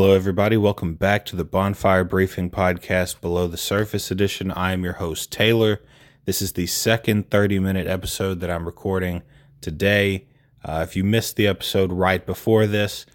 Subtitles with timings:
[0.00, 0.56] Hello, everybody.
[0.56, 4.52] Welcome back to the Bonfire Briefing Podcast Below the Surface Edition.
[4.52, 5.82] I am your host, Taylor.
[6.24, 9.24] This is the second 30 minute episode that I'm recording
[9.60, 10.28] today.
[10.64, 13.06] Uh, if you missed the episode right before this,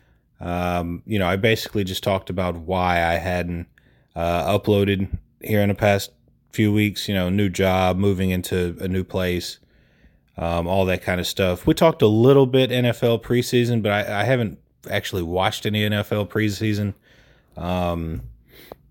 [0.41, 3.67] um, you know, I basically just talked about why I hadn't
[4.13, 5.07] uh, uploaded
[5.39, 6.11] here in the past
[6.51, 9.57] few weeks, you know, new job, moving into a new place,
[10.35, 11.65] um, all that kind of stuff.
[11.65, 16.29] We talked a little bit NFL preseason, but I, I haven't actually watched any NFL
[16.29, 16.93] preseason.
[17.57, 18.21] Um,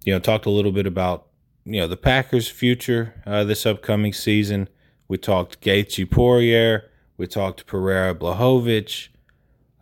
[0.04, 1.26] you know, talked a little bit about
[1.64, 4.68] you know the Packers' future uh, this upcoming season.
[5.08, 6.90] We talked Gaethje Poirier.
[7.16, 9.08] We talked Pereira Blachowicz,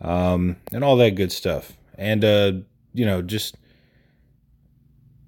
[0.01, 1.77] um, and all that good stuff.
[1.97, 2.53] And uh,
[2.93, 3.57] you know, just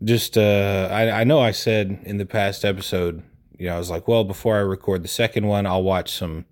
[0.05, 3.23] just uh, I, I know I said in the past episode,
[3.59, 6.45] you know, I was like, well, before I record the second one, I'll watch some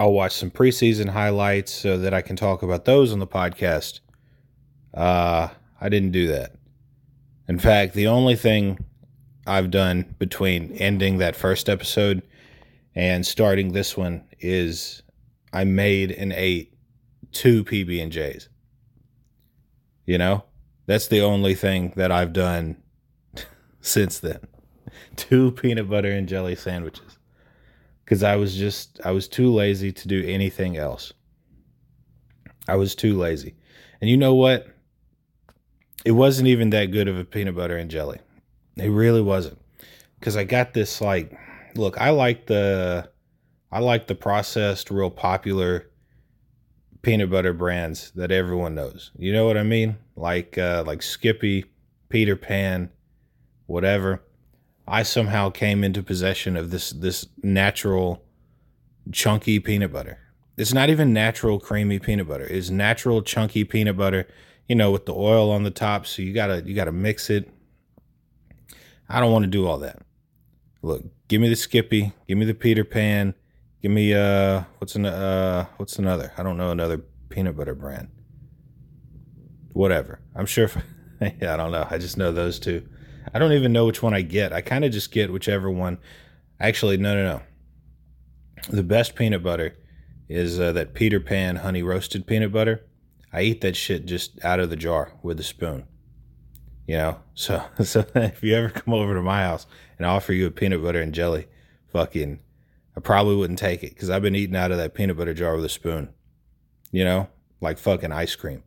[0.00, 4.00] I'll watch some preseason highlights so that I can talk about those on the podcast.
[4.94, 5.48] Uh,
[5.80, 6.52] I didn't do that.
[7.48, 8.84] In fact, the only thing
[9.46, 12.22] I've done between ending that first episode
[12.94, 15.02] and starting this one is
[15.52, 16.74] I made and ate
[17.32, 18.48] two PB and J's.
[20.04, 20.44] You know,
[20.86, 22.76] that's the only thing that I've done
[23.80, 24.40] since then.
[25.16, 27.17] Two peanut butter and jelly sandwiches
[28.08, 31.12] because I was just I was too lazy to do anything else.
[32.66, 33.54] I was too lazy.
[34.00, 34.66] And you know what?
[36.06, 38.18] It wasn't even that good of a peanut butter and jelly.
[38.78, 39.58] It really wasn't.
[40.22, 41.38] Cuz I got this like
[41.74, 43.10] look, I like the
[43.70, 45.90] I like the processed real popular
[47.02, 49.10] peanut butter brands that everyone knows.
[49.18, 49.98] You know what I mean?
[50.16, 51.66] Like uh like Skippy,
[52.08, 52.88] Peter Pan,
[53.66, 54.22] whatever.
[54.88, 58.24] I somehow came into possession of this this natural
[59.12, 60.18] chunky peanut butter.
[60.56, 62.44] It's not even natural creamy peanut butter.
[62.44, 64.26] It's natural chunky peanut butter,
[64.68, 66.92] you know, with the oil on the top, so you got to you got to
[66.92, 67.50] mix it.
[69.08, 70.02] I don't want to do all that.
[70.82, 73.34] Look, give me the Skippy, give me the Peter Pan,
[73.82, 76.32] give me uh what's an uh what's another?
[76.36, 76.98] I don't know another
[77.28, 78.08] peanut butter brand.
[79.72, 80.20] Whatever.
[80.34, 80.76] I'm sure if,
[81.40, 81.86] yeah, I don't know.
[81.88, 82.88] I just know those two.
[83.32, 84.52] I don't even know which one I get.
[84.52, 85.98] I kind of just get whichever one.
[86.60, 87.42] Actually, no, no, no.
[88.70, 89.76] The best peanut butter
[90.28, 92.84] is uh, that Peter Pan honey roasted peanut butter.
[93.32, 95.86] I eat that shit just out of the jar with a spoon.
[96.86, 99.66] You know, so so if you ever come over to my house
[99.98, 101.46] and I offer you a peanut butter and jelly,
[101.92, 102.40] fucking,
[102.96, 105.54] I probably wouldn't take it because I've been eating out of that peanut butter jar
[105.54, 106.10] with a spoon.
[106.90, 107.28] You know,
[107.60, 108.62] like fucking ice cream.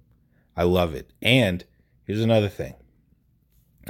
[0.56, 1.12] I love it.
[1.22, 1.64] And
[2.04, 2.76] here's another thing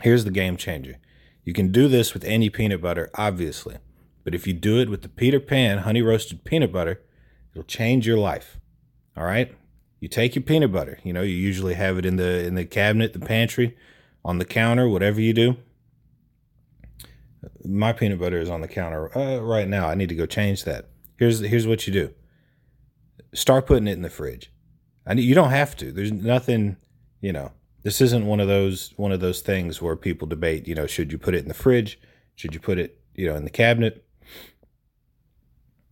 [0.03, 0.97] Here's the game changer.
[1.44, 3.78] You can do this with any peanut butter, obviously,
[4.24, 7.02] but if you do it with the Peter Pan honey roasted peanut butter,
[7.52, 8.57] it'll change your life.
[9.18, 9.53] All right?
[10.00, 12.66] You take your peanut butter, you know, you usually have it in the in the
[12.66, 13.78] cabinet, the pantry,
[14.25, 15.57] on the counter, whatever you do.
[17.63, 19.88] My peanut butter is on the counter uh, right now.
[19.88, 20.90] I need to go change that.
[21.18, 22.13] Here's here's what you do.
[23.34, 24.52] Start putting it in the fridge.
[25.06, 25.91] I you don't have to.
[25.91, 26.78] There's nothing,
[27.19, 27.52] you know,
[27.84, 31.12] this isn't one of those one of those things where people debate, you know, should
[31.12, 32.00] you put it in the fridge?
[32.36, 34.06] Should you put it, you know, in the cabinet?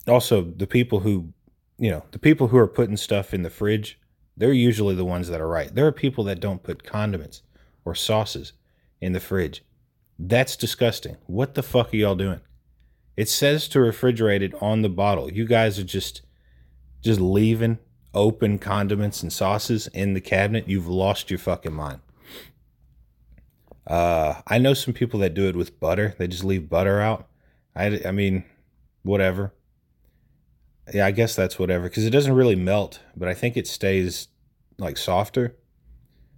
[0.07, 1.33] Also, the people who,
[1.77, 3.99] you know, the people who are putting stuff in the fridge,
[4.37, 5.73] they're usually the ones that are right.
[5.73, 7.41] There are people that don't put condiments
[7.85, 8.53] or sauces
[9.01, 9.63] in the fridge.
[10.17, 11.17] That's disgusting.
[11.27, 12.41] What the fuck are y'all doing?
[13.15, 15.31] It says to refrigerate it on the bottle.
[15.31, 16.21] You guys are just
[17.01, 17.79] just leaving
[18.13, 22.01] open condiments and sauces in the cabinet, you've lost your fucking mind.
[23.85, 26.15] Uh, I know some people that do it with butter.
[26.17, 27.27] They just leave butter out.
[27.75, 28.45] I, I mean,
[29.03, 29.53] whatever.
[30.93, 34.27] Yeah, I guess that's whatever because it doesn't really melt, but I think it stays
[34.77, 35.55] like softer.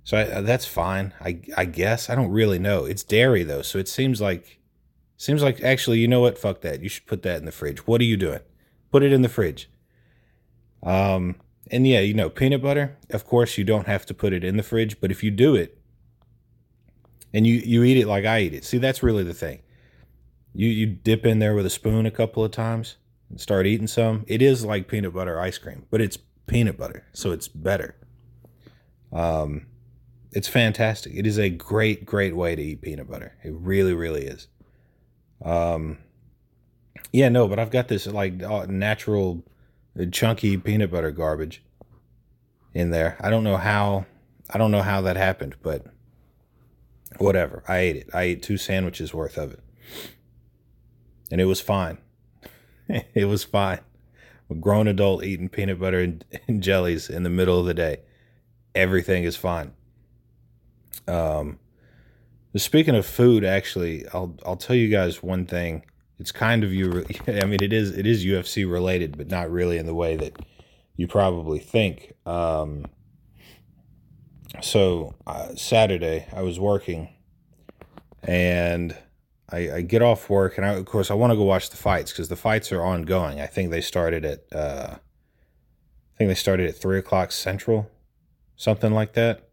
[0.04, 1.14] So I, that's fine.
[1.22, 2.86] I I guess I don't really know.
[2.86, 4.60] It's dairy though, so it seems like
[5.16, 6.38] seems like actually you know what?
[6.38, 6.82] Fuck that.
[6.82, 7.88] You should put that in the fridge.
[7.88, 8.42] What are you doing?
[8.92, 9.70] Put it in the fridge.
[10.84, 11.36] Um,
[11.72, 14.58] and yeah, you know, peanut butter, of course, you don't have to put it in
[14.58, 15.80] the fridge, but if you do it
[17.34, 19.62] and you, you eat it like I eat it, see, that's really the thing.
[20.54, 22.98] You, you dip in there with a spoon a couple of times
[23.30, 24.26] and start eating some.
[24.28, 27.96] It is like peanut butter ice cream, but it's peanut butter, so it's better.
[29.14, 29.68] Um,
[30.34, 31.14] it's fantastic.
[31.16, 33.36] It is a great, great way to eat peanut butter.
[33.44, 34.48] It really, really is.
[35.44, 36.00] Um,
[37.14, 39.44] yeah, no, but I've got this like uh, natural
[40.12, 41.64] chunky peanut butter garbage
[42.74, 43.18] in there.
[43.20, 44.06] I don't know how
[44.50, 45.86] I don't know how that happened, but
[47.18, 47.64] whatever.
[47.68, 48.10] I ate it.
[48.14, 49.64] I ate two sandwiches worth of it.
[51.32, 51.98] And it was fine.
[52.90, 53.80] it was fine.
[54.50, 58.02] A grown adult eating peanut butter and, and jellies in the middle of the day.
[58.76, 59.74] Everything is fine.
[61.08, 61.60] Um,
[62.56, 65.86] speaking of food, actually, I'll I'll tell you guys one thing.
[66.22, 67.04] It's kind of you.
[67.28, 70.38] I mean, it is it is UFC related, but not really in the way that
[70.96, 72.14] you probably think.
[72.26, 72.86] Um,
[74.62, 77.10] so uh, Saturday, I was working,
[78.24, 78.96] and
[79.50, 81.78] I, I, get off work, and I, of course I want to go watch the
[81.78, 83.42] fights because the fights are ongoing.
[83.42, 87.90] I think they started at uh, I think they started at three o'clock central,
[88.56, 89.50] something like that.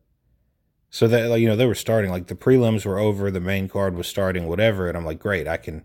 [0.90, 3.68] So that like you know they were starting like the prelims were over, the main
[3.68, 5.84] card was starting, whatever, and I'm like, great, I can,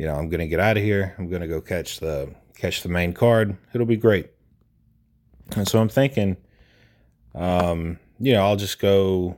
[0.00, 1.14] you know, I'm gonna get out of here.
[1.18, 3.58] I'm gonna go catch the catch the main card.
[3.74, 4.30] It'll be great.
[5.54, 6.38] And so I'm thinking,
[7.34, 9.36] um, you know, I'll just go,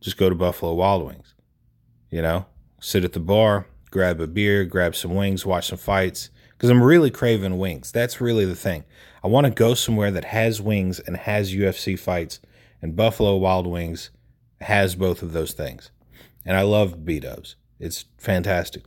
[0.00, 1.34] just go to Buffalo Wild Wings,
[2.10, 2.44] you know,
[2.80, 6.82] sit at the bar, grab a beer, grab some wings, watch some fights, because I'm
[6.82, 7.92] really craving wings.
[7.92, 8.82] That's really the thing.
[9.22, 12.40] I want to go somewhere that has wings and has UFC fights,
[12.82, 14.10] and Buffalo Wild Wings
[14.60, 15.92] has both of those things.
[16.44, 17.54] And I love B Dubs.
[17.78, 18.82] It's fantastic.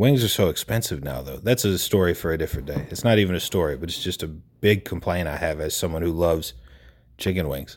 [0.00, 1.36] Wings are so expensive now, though.
[1.36, 2.86] That's a story for a different day.
[2.88, 6.00] It's not even a story, but it's just a big complaint I have as someone
[6.00, 6.54] who loves
[7.18, 7.76] chicken wings.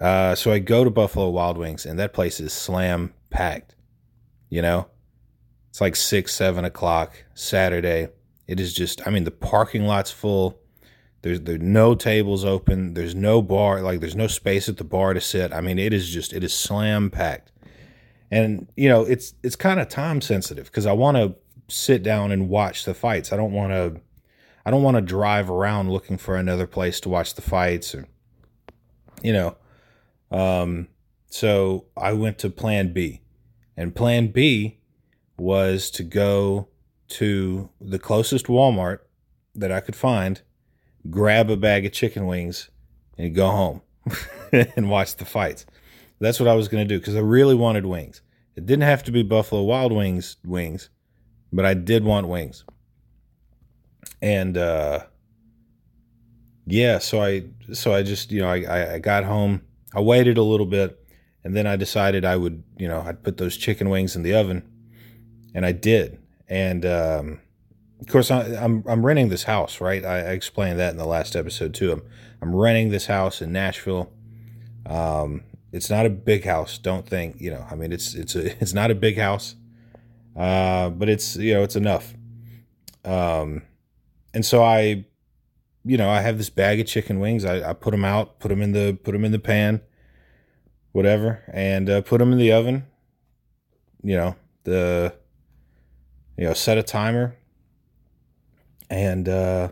[0.00, 3.74] Uh, so I go to Buffalo Wild Wings, and that place is slam packed.
[4.48, 4.86] You know,
[5.70, 8.10] it's like six, seven o'clock Saturday.
[8.46, 10.60] It is just, I mean, the parking lot's full.
[11.22, 12.94] There's there's no tables open.
[12.94, 15.52] There's no bar, like there's no space at the bar to sit.
[15.52, 17.50] I mean, it is just it is slam packed
[18.34, 21.36] and you know it's it's kind of time sensitive because I want to
[21.68, 23.32] sit down and watch the fights.
[23.32, 24.00] I don't want to
[24.66, 28.08] I don't want to drive around looking for another place to watch the fights or
[29.22, 29.56] you know.
[30.32, 30.88] Um,
[31.30, 33.20] so I went to Plan B,
[33.76, 34.78] and Plan B
[35.36, 36.68] was to go
[37.08, 38.98] to the closest Walmart
[39.54, 40.42] that I could find,
[41.08, 42.68] grab a bag of chicken wings,
[43.16, 43.82] and go home
[44.52, 45.66] and watch the fights.
[46.20, 48.22] That's what I was going to do because I really wanted wings.
[48.56, 50.88] It didn't have to be Buffalo Wild Wings wings,
[51.52, 52.64] but I did want wings.
[54.22, 55.04] And uh,
[56.66, 59.62] yeah, so I so I just you know I I got home.
[59.94, 60.98] I waited a little bit,
[61.42, 64.34] and then I decided I would you know I'd put those chicken wings in the
[64.34, 64.62] oven,
[65.54, 66.18] and I did.
[66.48, 67.40] And um,
[68.00, 70.04] of course, I, am I'm, I'm renting this house, right?
[70.04, 71.92] I, I, explained that in the last episode too.
[71.92, 72.02] I'm
[72.40, 74.12] I'm renting this house in Nashville.
[74.86, 75.42] Um,
[75.74, 76.78] it's not a big house.
[76.78, 77.66] Don't think you know.
[77.70, 79.56] I mean, it's it's a it's not a big house,
[80.36, 82.14] uh, but it's you know it's enough.
[83.04, 83.62] Um,
[84.32, 85.04] and so I,
[85.84, 87.44] you know, I have this bag of chicken wings.
[87.44, 89.82] I, I put them out, put them in the put them in the pan,
[90.92, 92.86] whatever, and uh, put them in the oven.
[94.02, 95.14] You know the,
[96.36, 97.36] you know, set a timer,
[98.90, 99.68] and uh,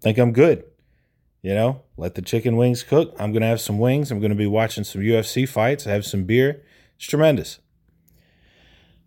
[0.00, 0.64] think I'm good.
[1.48, 3.16] You know, let the chicken wings cook.
[3.18, 4.10] I'm going to have some wings.
[4.10, 5.86] I'm going to be watching some UFC fights.
[5.86, 6.62] I have some beer.
[6.96, 7.58] It's tremendous.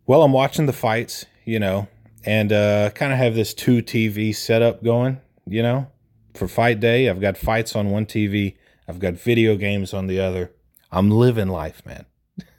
[0.07, 1.87] Well, I'm watching the fights, you know,
[2.25, 5.85] and uh, kind of have this two TV setup going, you know,
[6.33, 7.09] for fight day.
[7.09, 8.55] I've got fights on one TV,
[8.87, 10.51] I've got video games on the other.
[10.91, 12.07] I'm living life, man.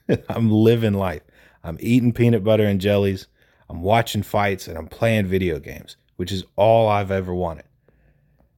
[0.29, 1.23] I'm living life.
[1.65, 3.27] I'm eating peanut butter and jellies.
[3.69, 7.65] I'm watching fights and I'm playing video games, which is all I've ever wanted.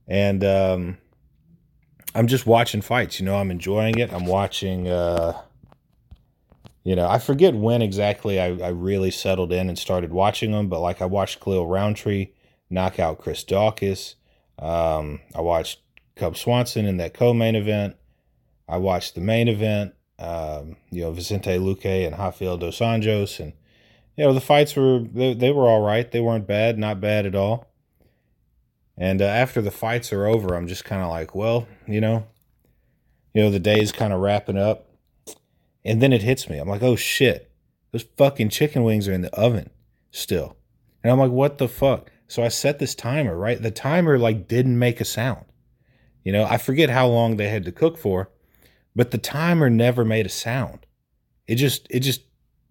[0.07, 0.99] And um,
[2.15, 3.19] I'm just watching fights.
[3.19, 4.13] You know, I'm enjoying it.
[4.13, 4.89] I'm watching.
[4.89, 5.41] Uh,
[6.85, 10.69] you know, I forget when exactly I, I really settled in and started watching them,
[10.69, 12.29] but like I watched Khalil Rountree
[12.69, 14.15] knock out Chris Daukaus.
[14.59, 15.81] Um, I watched
[16.15, 17.97] Cub Swanson in that co-main event.
[18.69, 19.95] I watched the main event.
[20.19, 23.53] Um, you know, Vicente Luque and Rafael dos Anjos, and
[24.17, 26.11] you know the fights were they, they were all right.
[26.11, 27.67] They weren't bad, not bad at all.
[28.97, 32.27] And uh, after the fights are over, I'm just kind of like, well, you know,
[33.33, 34.89] you know, the day's kind of wrapping up.
[35.85, 36.59] And then it hits me.
[36.59, 37.51] I'm like, oh shit,
[37.93, 39.71] those fucking chicken wings are in the oven
[40.11, 40.57] still.
[41.03, 42.11] And I'm like, what the fuck?
[42.29, 43.61] So I set this timer, right?
[43.61, 45.45] The timer like didn't make a sound.
[46.23, 48.31] You know, I forget how long they had to cook for,
[48.97, 50.87] but the timer never made a sound.
[51.47, 52.23] It just it just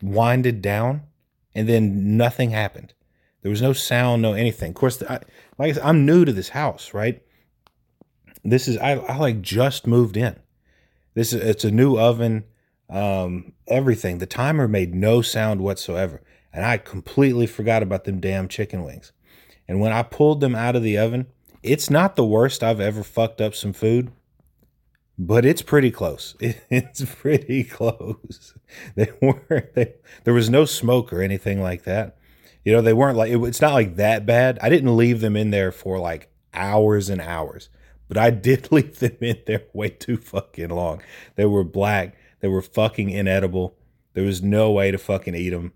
[0.02, 1.04] winded down
[1.54, 2.94] and then nothing happened.
[3.44, 4.70] There was no sound, no anything.
[4.70, 5.20] Of course, I,
[5.58, 7.22] like I am new to this house, right?
[8.44, 10.38] This is I, I like just moved in.
[11.14, 12.46] This is it's a new oven,
[12.90, 14.18] um, everything.
[14.18, 16.22] The timer made no sound whatsoever,
[16.54, 19.12] and I completely forgot about them damn chicken wings.
[19.68, 21.28] And when I pulled them out of the oven,
[21.62, 24.12] it's not the worst I've ever fucked up some food,
[25.20, 26.36] but it's pretty close.
[26.70, 28.54] It's pretty close.
[28.96, 32.18] They were they, there was no smoke or anything like that.
[32.64, 34.60] You know, they weren't like it, it's not like that bad.
[34.62, 37.70] I didn't leave them in there for like hours and hours,
[38.08, 41.02] but I did leave them in there way too fucking long.
[41.36, 42.16] They were black.
[42.40, 43.78] They were fucking inedible.
[44.14, 45.74] There was no way to fucking eat them.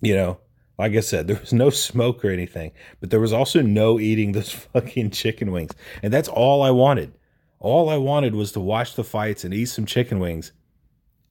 [0.00, 0.38] You know,
[0.78, 4.32] like I said, there was no smoke or anything, but there was also no eating
[4.32, 5.72] those fucking chicken wings.
[6.02, 7.14] And that's all I wanted.
[7.60, 10.52] All I wanted was to watch the fights and eat some chicken wings.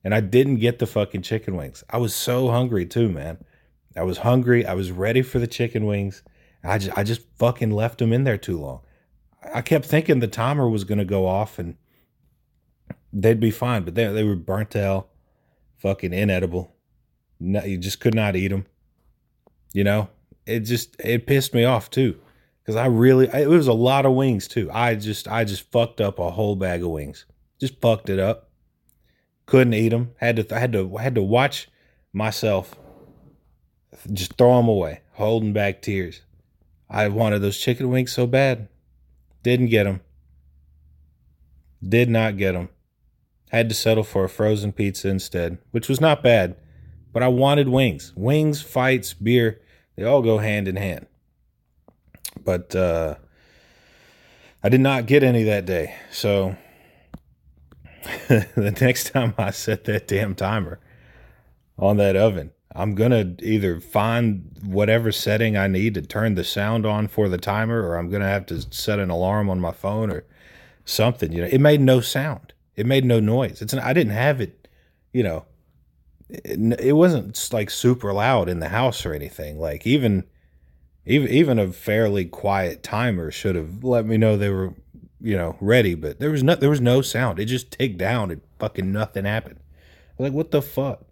[0.04, 1.82] And I didn't get the fucking chicken wings.
[1.90, 3.38] I was so hungry too, man.
[3.96, 4.66] I was hungry.
[4.66, 6.22] I was ready for the chicken wings.
[6.64, 8.80] I just, I just fucking left them in there too long.
[9.54, 11.76] I kept thinking the timer was going to go off and
[13.12, 15.08] they'd be fine, but they, they were burnt out,
[15.78, 16.74] fucking inedible.
[17.40, 18.66] No, you just could not eat them.
[19.72, 20.08] You know,
[20.46, 22.18] it just it pissed me off too,
[22.60, 24.70] because I really it was a lot of wings too.
[24.72, 27.26] I just I just fucked up a whole bag of wings,
[27.60, 28.50] just fucked it up.
[29.46, 30.12] Couldn't eat them.
[30.18, 31.68] Had to I had to I had to watch
[32.12, 32.74] myself
[34.12, 36.22] just throw them away, holding back tears.
[36.90, 38.68] I wanted those chicken wings so bad.
[39.42, 40.00] Didn't get them.
[41.86, 42.68] Did not get them.
[43.50, 46.56] Had to settle for a frozen pizza instead, which was not bad,
[47.12, 48.12] but I wanted wings.
[48.14, 49.60] Wings, fights, beer,
[49.96, 51.06] they all go hand in hand.
[52.44, 53.16] But uh,
[54.62, 55.94] I did not get any that day.
[56.10, 56.56] So
[58.28, 60.78] the next time I set that damn timer
[61.78, 66.44] on that oven, I'm going to either find whatever setting I need to turn the
[66.44, 69.58] sound on for the timer, or I'm going to have to set an alarm on
[69.58, 70.24] my phone or
[70.84, 71.32] something.
[71.32, 72.52] You know, it made no sound.
[72.76, 73.60] It made no noise.
[73.60, 74.68] It's an, I didn't have it,
[75.12, 75.44] you know,
[76.28, 79.58] it, it wasn't like super loud in the house or anything.
[79.58, 80.22] Like even,
[81.04, 84.74] even, even a fairly quiet timer should have let me know they were,
[85.20, 87.40] you know, ready, but there was no, there was no sound.
[87.40, 89.58] It just ticked down and fucking nothing happened.
[90.16, 91.04] Like, what the fuck?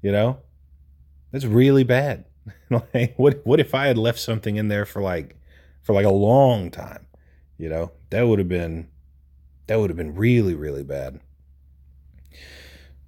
[0.00, 0.38] You know?
[1.30, 2.24] That's really bad.
[2.70, 5.36] like, what what if I had left something in there for like
[5.82, 7.06] for like a long time?
[7.58, 8.88] You know, that would have been
[9.66, 11.20] that would have been really really bad.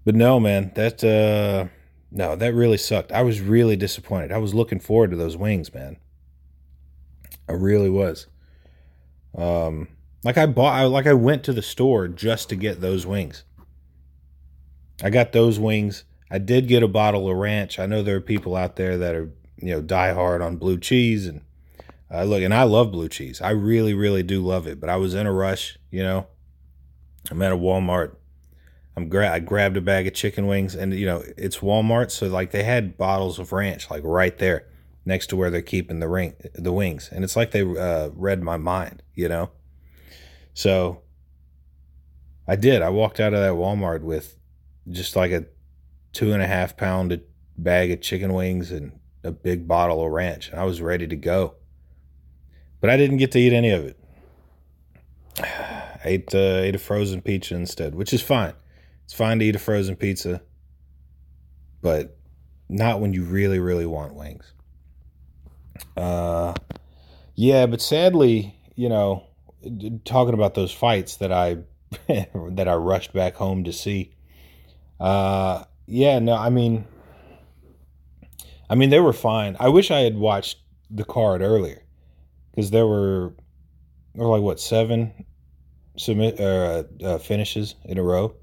[0.05, 1.69] But no, man, that uh
[2.11, 3.13] no, that really sucked.
[3.13, 4.33] I was really disappointed.
[4.33, 5.97] I was looking forward to those wings, man.
[7.49, 8.27] I really was.
[9.37, 9.89] Um
[10.25, 13.45] like I bought I, like I went to the store just to get those wings.
[15.03, 17.79] I got those wings I did get a bottle of ranch.
[17.79, 20.79] I know there are people out there that are, you know, die hard on blue
[20.79, 21.43] cheese and
[22.13, 23.41] uh, look, and I love blue cheese.
[23.41, 24.81] I really, really do love it.
[24.81, 26.27] But I was in a rush, you know.
[27.31, 28.17] I'm at a Walmart.
[28.97, 32.27] I'm gra- I grabbed a bag of chicken wings, and you know it's Walmart, so
[32.27, 34.67] like they had bottles of ranch like right there
[35.05, 38.43] next to where they're keeping the ring the wings, and it's like they uh, read
[38.43, 39.51] my mind, you know.
[40.55, 41.03] So
[42.49, 42.83] I did.
[42.83, 44.37] I walked out of that Walmart with
[44.91, 45.45] just like a
[46.13, 47.21] two and a half pound
[47.57, 50.51] bag of chicken wings and a big bottle of ranch.
[50.51, 51.55] And I was ready to go.
[52.81, 53.99] But I didn't get to eat any of it.
[55.39, 58.55] I ate, uh, ate a frozen pizza instead, which is fine.
[59.05, 60.41] It's fine to eat a frozen pizza,
[61.83, 62.17] but
[62.69, 64.53] not when you really, really want wings.
[65.97, 66.55] Uh,
[67.35, 69.27] yeah, but sadly, you know,
[70.05, 71.59] talking about those fights that I
[72.07, 74.15] that I rushed back home to see.
[74.99, 76.87] Uh, yeah, no, I mean,
[78.69, 79.57] I mean they were fine.
[79.59, 81.83] I wish I had watched the card earlier
[82.51, 83.35] because there were,
[84.15, 85.25] like what seven
[85.97, 88.35] submit uh, uh, finishes in a row.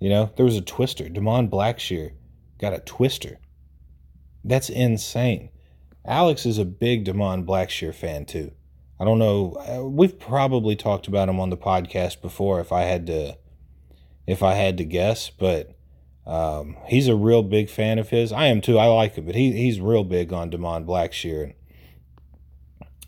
[0.00, 1.08] You know, there was a twister.
[1.08, 2.12] Damon Blackshear
[2.60, 3.38] got a twister.
[4.44, 5.50] That's insane.
[6.04, 8.52] Alex is a big Damon Blackshear fan too.
[9.00, 9.52] I don't know.
[9.54, 12.60] Uh, we've probably talked about him on the podcast before.
[12.60, 13.36] If I had to,
[14.26, 15.75] if I had to guess, but
[16.26, 18.32] um, he's a real big fan of his.
[18.32, 18.78] I am too.
[18.78, 21.54] I like him, but he he's real big on Damon Blackshear.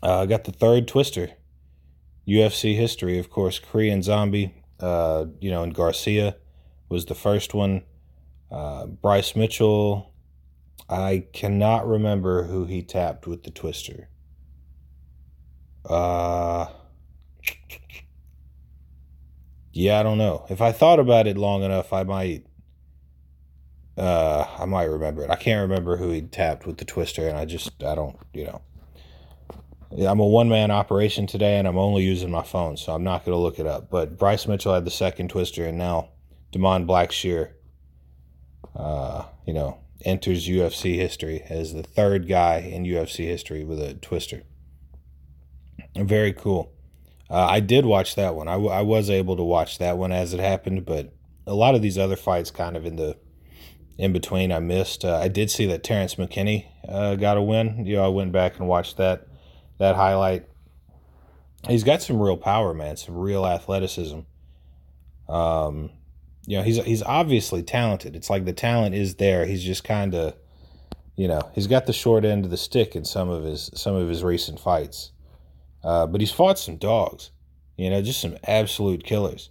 [0.01, 1.31] Uh, got the third twister,
[2.27, 3.59] UFC history, of course.
[3.59, 6.37] Korean Zombie, uh, you know, and Garcia
[6.87, 7.83] was the first one.
[8.49, 10.13] Uh, Bryce Mitchell,
[10.89, 14.07] I cannot remember who he tapped with the twister.
[15.87, 16.67] Uh,
[19.73, 20.45] yeah, I don't know.
[20.49, 22.45] If I thought about it long enough, I might
[23.99, 25.29] uh, I might remember it.
[25.29, 28.45] I can't remember who he tapped with the twister, and I just I don't you
[28.45, 28.61] know.
[30.07, 33.25] I'm a one man operation today, and I'm only using my phone, so I'm not
[33.25, 33.89] going to look it up.
[33.89, 36.09] But Bryce Mitchell had the second twister, and now
[36.51, 37.53] Damon Blackshear,
[38.75, 43.95] uh, you know, enters UFC history as the third guy in UFC history with a
[43.95, 44.43] twister.
[45.95, 46.71] Very cool.
[47.29, 48.47] Uh, I did watch that one.
[48.47, 51.13] I, w- I was able to watch that one as it happened, but
[51.47, 53.17] a lot of these other fights kind of in the
[53.99, 55.03] in between I missed.
[55.03, 57.85] Uh, I did see that Terrance McKinney uh, got a win.
[57.85, 59.27] You know, I went back and watched that
[59.77, 60.45] that highlight.
[61.67, 64.19] he's got some real power, man, some real athleticism.
[65.27, 65.91] Um,
[66.47, 68.15] you know, he's he's obviously talented.
[68.15, 69.45] It's like the talent is there.
[69.45, 70.33] He's just kind of,
[71.17, 73.95] you know, he's got the short end of the stick in some of his some
[73.95, 75.11] of his recent fights.
[75.83, 77.31] Uh, but he's fought some dogs,
[77.75, 79.49] you know, just some absolute killers.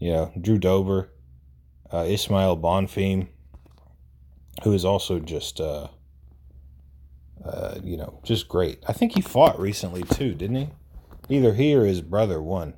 [0.00, 1.12] You know, Drew Dober,
[1.92, 3.28] uh, Ismael Bonfim,
[4.62, 5.88] who is also just, uh,
[7.44, 8.82] uh, you know, just great.
[8.86, 10.68] I think he fought recently too, didn't he?
[11.28, 12.74] Either he or his brother won.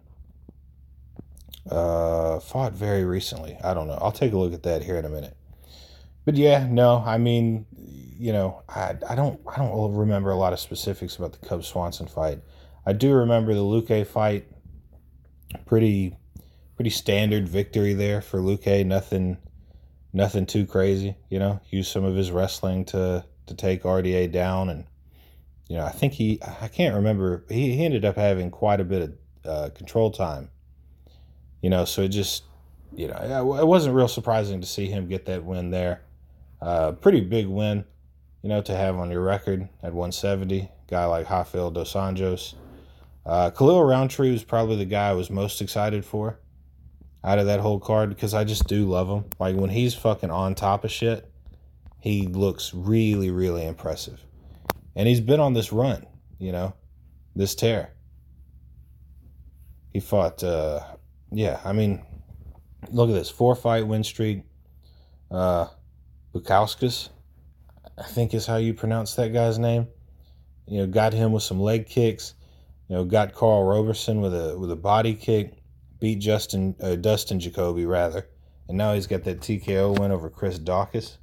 [1.71, 3.59] Uh, fought very recently.
[3.63, 3.99] I don't know.
[4.01, 5.37] I'll take a look at that here in a minute.
[6.25, 7.67] But yeah, no, I mean,
[8.19, 11.65] you know, I I don't I don't remember a lot of specifics about the Cub
[11.65, 12.41] Swanson fight.
[12.85, 14.49] I do remember the Luque fight.
[15.67, 16.17] Pretty
[16.75, 18.85] pretty standard victory there for Luque.
[18.85, 19.39] Nothing
[20.17, 21.61] nothing too crazy, you know.
[21.71, 24.87] Used some of his wrestling to to take RDA down and
[25.69, 28.85] you know, I think he I can't remember he, he ended up having quite a
[28.85, 30.51] bit of uh, control time.
[31.61, 32.45] You know, so it just
[32.95, 36.03] you know, it wasn't real surprising to see him get that win there.
[36.63, 37.85] Uh, pretty big win,
[38.43, 40.71] you know, to have on your record at 170.
[40.89, 42.55] Guy like Rafael dos Anjos.
[43.27, 46.39] Uh, Khalil Rountree was probably the guy I was most excited for
[47.27, 49.25] out of that whole card because I just do love him.
[49.41, 51.29] Like when he's fucking on top of shit,
[52.01, 54.25] he looks really, really impressive.
[54.95, 56.07] And he's been on this run,
[56.39, 56.73] you know,
[57.35, 57.91] this tear.
[59.93, 60.81] He fought, uh,
[61.33, 62.07] yeah, I mean,
[62.91, 64.43] look at this four fight win streak.
[65.29, 65.67] Uh,
[66.33, 67.09] Bukauskas,
[67.99, 69.89] I think is how you pronounce that guy's name.
[70.69, 72.35] You know, got him with some leg kicks.
[72.89, 75.55] You know, got Karl Roberson with a with a body kick,
[76.01, 78.29] beat Justin uh, Dustin Jacoby rather,
[78.69, 81.17] and now he's got that TKO win over Chris Daukaus.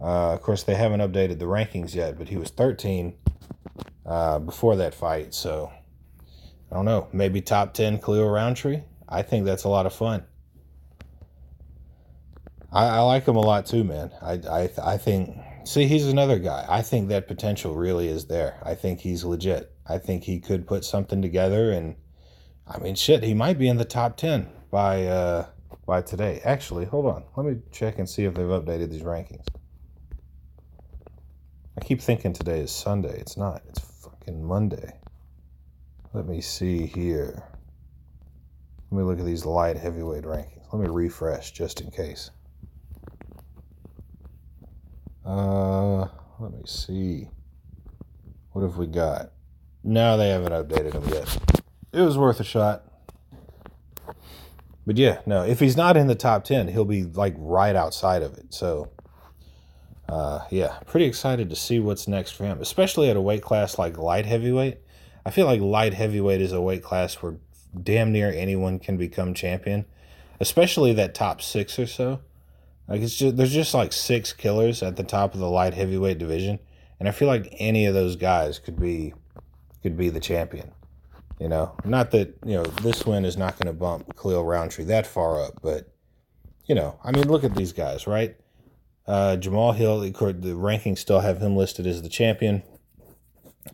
[0.00, 3.14] Uh, of course, they haven't updated the rankings yet, but he was 13
[4.04, 5.72] uh, before that fight, so
[6.70, 7.08] I don't know.
[7.12, 8.82] Maybe top 10 Khalil Rountree.
[9.08, 10.24] I think that's a lot of fun.
[12.74, 14.10] I, I like him a lot too, man.
[14.20, 15.38] I I I think.
[15.64, 16.66] See, he's another guy.
[16.68, 18.58] I think that potential really is there.
[18.62, 19.72] I think he's legit.
[19.86, 21.94] I think he could put something together, and
[22.66, 25.46] I mean, shit, he might be in the top ten by uh,
[25.86, 26.40] by today.
[26.44, 29.46] Actually, hold on, let me check and see if they've updated these rankings.
[31.76, 33.18] I keep thinking today is Sunday.
[33.18, 33.62] It's not.
[33.68, 34.98] It's fucking Monday.
[36.12, 37.42] Let me see here.
[38.90, 40.72] Let me look at these light heavyweight rankings.
[40.72, 42.30] Let me refresh just in case.
[45.26, 46.06] Uh,
[46.38, 47.28] let me see.
[48.52, 49.32] What have we got?
[49.82, 51.63] No, they haven't updated them yet.
[51.94, 52.84] It was worth a shot.
[54.86, 58.22] But yeah, no, if he's not in the top 10, he'll be like right outside
[58.22, 58.52] of it.
[58.52, 58.90] So,
[60.08, 63.78] uh, yeah, pretty excited to see what's next for him, especially at a weight class
[63.78, 64.78] like light heavyweight.
[65.24, 67.36] I feel like light heavyweight is a weight class where
[67.80, 69.86] damn near anyone can become champion,
[70.40, 72.20] especially that top six or so.
[72.88, 76.18] Like it's just there's just like six killers at the top of the light heavyweight
[76.18, 76.58] division,
[77.00, 79.14] and I feel like any of those guys could be
[79.82, 80.72] could be the champion.
[81.40, 84.84] You know, not that you know this win is not going to bump Khalil Rountree
[84.84, 85.92] that far up, but
[86.66, 88.36] you know, I mean, look at these guys, right?
[89.06, 92.62] Uh, Jamahal Hill, the, rankings still have him listed as the champion.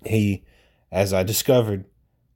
[0.05, 0.45] He,
[0.91, 1.85] as I discovered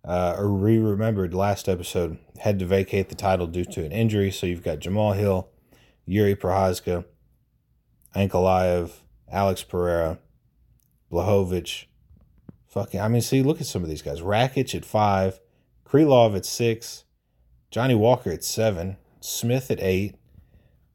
[0.05, 4.31] uh, or re remembered last episode, had to vacate the title due to an injury.
[4.31, 5.49] So you've got Jamal Hill,
[6.09, 7.05] Jiri Prochazka,
[8.15, 8.93] Ankalaev,
[9.31, 10.19] Alex Pereira,
[11.11, 11.87] Blachowicz,
[12.75, 14.21] Fucking, I mean, see, look at some of these guys.
[14.21, 15.39] Rakic at five,
[15.87, 17.05] Krylov at six,
[17.71, 20.17] Johnny Walker at seven, Smith at eight,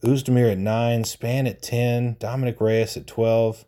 [0.03, 3.63] Oezdemir at nine, Spann at 10, Dominick Reyes at 12,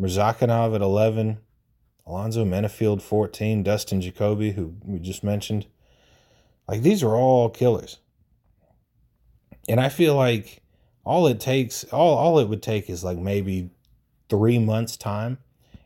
[0.00, 1.38] Murzakanov at 11,
[2.04, 5.66] Alonzo Menifield 14, Dustin Jacoby, who we just mentioned.
[6.66, 7.98] Like, these are all killers.
[9.68, 10.62] And I feel like
[11.04, 13.70] all it takes, all, all it would take is like maybe
[14.28, 15.38] three months' time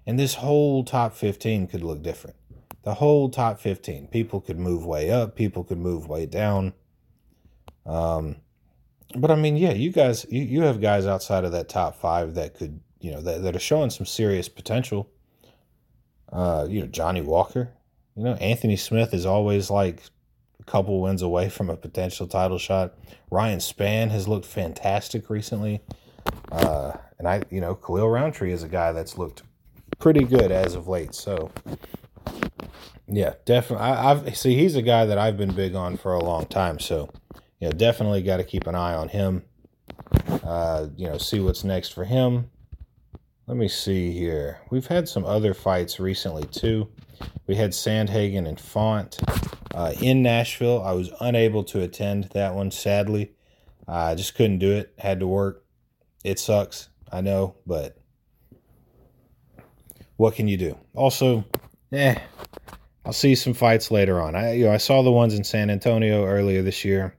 [0.09, 2.35] and this whole top 15 could look different.
[2.83, 4.07] The whole top 15.
[4.07, 6.73] People could move way up, people could move way down.
[7.85, 8.37] Um,
[9.15, 12.37] but I mean, yeah, you guys, you, you have guys outside of that top five
[12.37, 15.11] that could, you know, that, that are showing some serious potential.
[16.33, 17.69] Uh, you know, Johnny Walker,
[18.17, 20.05] you know, Anthony Smith is always like
[20.59, 22.95] a couple wins away from a potential title shot.
[23.31, 25.83] Ryan Spann has looked fantastic recently.
[26.51, 29.43] Uh, and I, you know, Khalil Rountree is a guy that's looked
[29.99, 31.15] pretty good as of late.
[31.15, 31.51] So,
[33.07, 33.87] yeah, definitely.
[33.87, 36.79] I, have see he's a guy that I've been big on for a long time.
[36.79, 37.11] So,
[37.69, 39.45] know, definitely got to keep an eye on him.
[40.43, 42.51] Uh, you know, see what's next for him.
[43.47, 44.61] let me see here.
[44.71, 46.89] We've had some other fights recently too.
[47.47, 49.19] We had Sandhagen and Font
[49.75, 50.83] uh, in Nashville.
[50.83, 53.33] I was unable to attend that one, sadly.
[53.87, 54.93] I just couldn't do it.
[54.99, 55.65] Had to work.
[56.25, 56.89] It sucks.
[57.11, 57.98] I know, but
[60.19, 60.77] what can you do?
[60.95, 61.45] Also,
[61.93, 62.17] eh,
[63.07, 64.35] I'll see some fights later on.
[64.35, 67.17] I you know I saw the ones in San Antonio earlier this year,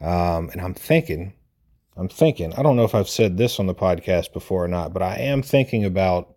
[0.00, 1.32] um, and I'm thinking,
[1.96, 2.52] I'm thinking.
[2.54, 5.14] I don't know if I've said this on the podcast before or not, but I
[5.16, 6.34] am thinking about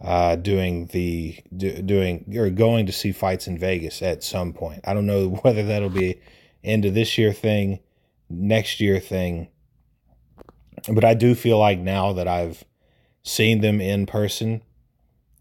[0.00, 4.80] uh, doing the do, doing or going to see fights in Vegas at some point.
[4.84, 6.20] I don't know whether that'll be
[6.64, 7.80] end of this year thing,
[8.30, 9.48] next year thing,
[10.90, 12.64] but I do feel like now that I've
[13.22, 14.62] seen them in person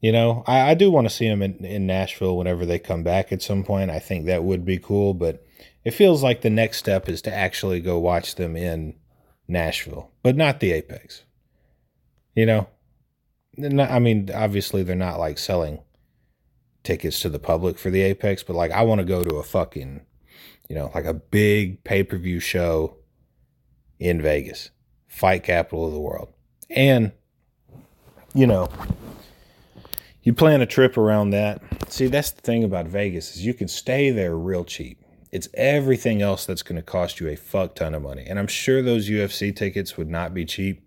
[0.01, 3.03] you know, I, I do want to see them in, in Nashville whenever they come
[3.03, 3.89] back at some point.
[3.89, 5.45] I think that would be cool, but
[5.83, 8.95] it feels like the next step is to actually go watch them in
[9.47, 11.23] Nashville, but not the Apex.
[12.35, 12.67] You know,
[13.57, 15.79] not, I mean, obviously they're not like selling
[16.83, 19.43] tickets to the public for the Apex, but like I want to go to a
[19.43, 20.01] fucking,
[20.69, 22.97] you know, like a big pay per view show
[23.99, 24.69] in Vegas,
[25.07, 26.31] fight capital of the world.
[26.69, 27.13] And,
[28.35, 28.69] you know,
[30.27, 31.61] you plan a trip around that.
[31.89, 35.01] See, that's the thing about Vegas is you can stay there real cheap.
[35.31, 38.25] It's everything else that's going to cost you a fuck ton of money.
[38.27, 40.85] And I'm sure those UFC tickets would not be cheap.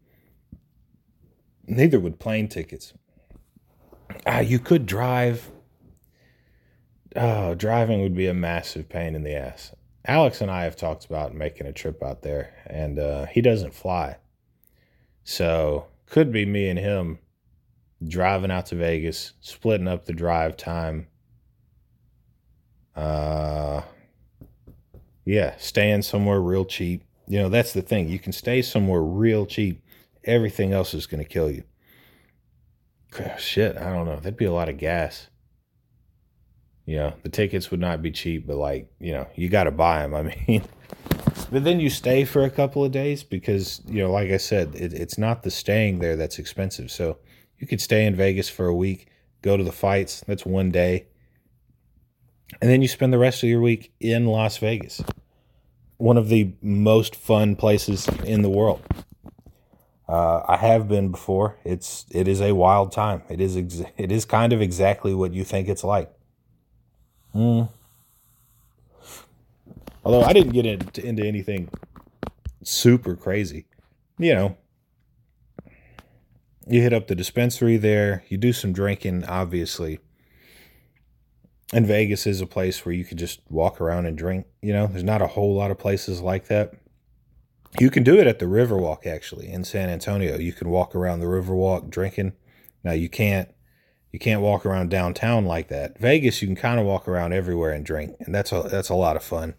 [1.67, 2.93] Neither would plane tickets.
[4.27, 5.51] Ah, you could drive.
[7.17, 9.75] Oh, driving would be a massive pain in the ass.
[10.05, 13.73] Alex and I have talked about making a trip out there, and uh, he doesn't
[13.73, 14.19] fly.
[15.25, 17.21] So, could be me and him
[18.07, 21.07] driving out to Vegas, splitting up the drive time.
[22.97, 23.83] Uh,
[25.25, 27.05] yeah, staying somewhere real cheap.
[27.27, 28.09] You know, that's the thing.
[28.09, 29.85] You can stay somewhere real cheap.
[30.25, 31.63] Everything else is going to kill you.
[33.39, 34.17] Shit, I don't know.
[34.17, 35.29] That'd be a lot of gas.
[36.87, 39.71] You know, the tickets would not be cheap, but like, you know, you got to
[39.71, 40.15] buy them.
[40.15, 40.65] I mean,
[41.51, 44.75] but then you stay for a couple of days because, you know, like I said,
[44.75, 46.91] it, it's not the staying there that's expensive.
[46.91, 47.19] So,
[47.61, 49.07] you could stay in Vegas for a week,
[49.43, 50.25] go to the fights.
[50.27, 51.07] That's one day.
[52.61, 55.03] And then you spend the rest of your week in Las Vegas,
[55.99, 58.83] one of the most fun places in the world.
[60.09, 61.57] Uh, I have been before.
[61.65, 63.23] It's it is a wild time.
[63.29, 66.11] It is ex- it is kind of exactly what you think it's like.
[67.33, 67.69] Mm.
[70.05, 71.69] Although I didn't get into, into anything
[72.65, 73.67] super crazy,
[74.19, 74.57] you know,
[76.71, 79.99] you hit up the dispensary there, you do some drinking, obviously.
[81.73, 84.47] And Vegas is a place where you could just walk around and drink.
[84.63, 86.75] You know, there's not a whole lot of places like that.
[87.79, 90.37] You can do it at the Riverwalk, actually, in San Antonio.
[90.37, 92.33] You can walk around the Riverwalk drinking.
[92.83, 93.49] Now, you can't.
[94.13, 95.97] You can't walk around downtown like that.
[96.01, 98.95] Vegas, you can kind of walk around everywhere and drink, and that's a that's a
[98.97, 99.55] lot of fun.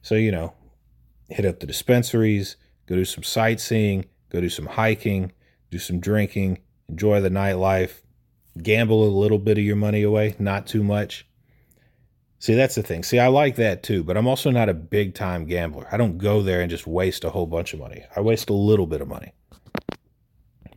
[0.00, 0.54] So you know,
[1.28, 5.32] hit up the dispensaries, go do some sightseeing, go do some hiking,
[5.70, 8.02] do some drinking, enjoy the nightlife,
[8.60, 11.26] gamble a little bit of your money away, not too much.
[12.38, 13.02] See, that's the thing.
[13.02, 15.86] See, I like that too, but I'm also not a big time gambler.
[15.92, 18.04] I don't go there and just waste a whole bunch of money.
[18.16, 19.32] I waste a little bit of money.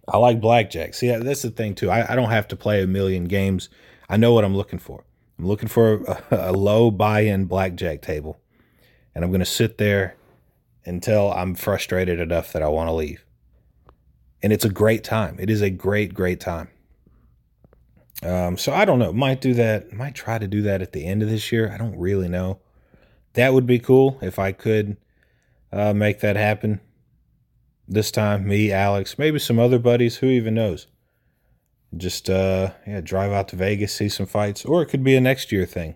[0.08, 0.94] I like blackjack.
[0.94, 1.90] See, that's the thing too.
[1.90, 3.70] I, I don't have to play a million games.
[4.10, 5.06] I know what I'm looking for.
[5.40, 8.40] I'm looking for a, a low buy in blackjack table,
[9.16, 10.18] and I'm going to sit there
[10.86, 13.26] until I'm frustrated enough that I want to leave
[14.44, 15.38] and it's a great time.
[15.40, 16.68] It is a great, great time.
[18.22, 19.14] Um, so I don't know.
[19.14, 19.94] Might do that.
[19.94, 21.72] Might try to do that at the end of this year.
[21.72, 22.60] I don't really know.
[23.34, 24.98] That would be cool if I could
[25.72, 26.82] uh, make that happen.
[27.88, 30.18] This time, me, Alex, maybe some other buddies.
[30.18, 30.88] Who even knows?
[31.96, 35.22] Just uh, yeah, drive out to Vegas, see some fights, or it could be a
[35.22, 35.96] next year thing.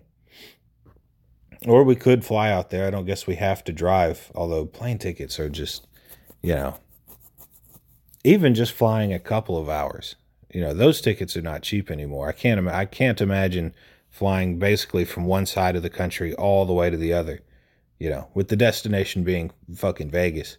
[1.66, 2.86] Or we could fly out there.
[2.86, 4.30] I don't guess we have to drive.
[4.34, 5.86] Although plane tickets are just,
[6.40, 6.78] you know,
[8.28, 10.16] even just flying a couple of hours,
[10.52, 12.28] you know, those tickets are not cheap anymore.
[12.28, 13.74] I can't I can't imagine
[14.10, 17.40] flying basically from one side of the country all the way to the other.
[17.98, 20.58] You know, with the destination being fucking Vegas.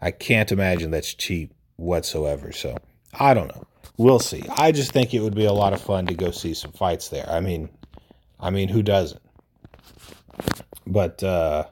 [0.00, 2.52] I can't imagine that's cheap whatsoever.
[2.52, 2.78] So,
[3.12, 3.66] I don't know.
[3.98, 4.42] We'll see.
[4.56, 7.10] I just think it would be a lot of fun to go see some fights
[7.10, 7.28] there.
[7.28, 7.68] I mean,
[8.40, 9.22] I mean, who doesn't?
[10.86, 11.66] But uh